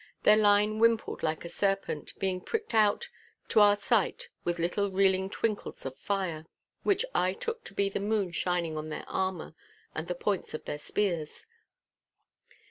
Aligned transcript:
Their 0.23 0.35
line 0.35 0.79
wimpled 0.79 1.21
like 1.21 1.45
a 1.45 1.47
serpent, 1.47 2.17
being 2.17 2.41
pricked 2.41 2.73
out 2.73 3.07
to 3.49 3.59
our 3.59 3.75
sight 3.75 4.29
with 4.43 4.57
little 4.57 4.89
reeling 4.89 5.29
twinkles 5.29 5.85
of 5.85 5.95
fire, 5.95 6.47
which 6.81 7.05
I 7.13 7.33
took 7.33 7.63
to 7.65 7.75
be 7.75 7.87
the 7.87 7.99
moon 7.99 8.31
shining 8.31 8.77
on 8.79 8.89
their 8.89 9.05
armour 9.07 9.53
and 9.93 10.07
the 10.07 10.15
points 10.15 10.55
of 10.55 10.65
their 10.65 10.79
spears. 10.79 11.45